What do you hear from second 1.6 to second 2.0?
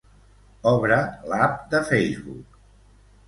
de